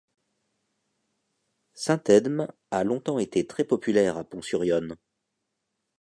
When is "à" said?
4.17-4.23